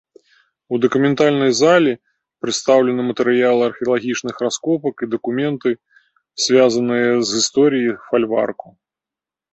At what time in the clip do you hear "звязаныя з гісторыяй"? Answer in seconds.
6.47-7.95